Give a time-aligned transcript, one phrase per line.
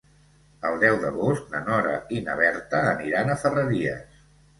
[0.69, 4.19] El deu d'agost na Nora i na Berta aniran a Ferreries.